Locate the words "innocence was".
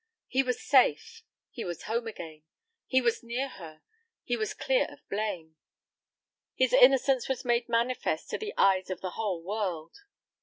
6.73-7.45